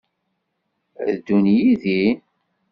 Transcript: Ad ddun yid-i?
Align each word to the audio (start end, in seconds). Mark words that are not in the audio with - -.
Ad 1.07 1.13
ddun 1.19 1.45
yid-i? 1.55 2.03